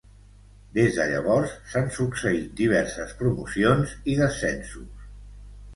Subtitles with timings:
[0.77, 5.11] Des de llavors s'han succeït diverses promocions i descensos.